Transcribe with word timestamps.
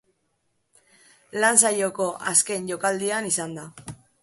Lan 1.43 1.61
saioko 1.65 2.09
azken 2.33 2.67
jokaldian 2.73 3.31
izan 3.33 3.57
da. 3.61 3.71